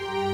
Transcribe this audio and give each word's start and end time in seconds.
Bye. 0.00 0.31